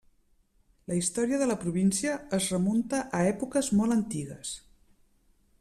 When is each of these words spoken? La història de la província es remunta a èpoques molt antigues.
La 0.91 0.95
història 0.99 1.39
de 1.41 1.49
la 1.51 1.57
província 1.65 2.15
es 2.39 2.49
remunta 2.55 3.05
a 3.19 3.23
èpoques 3.35 3.73
molt 3.81 3.97
antigues. 4.01 4.59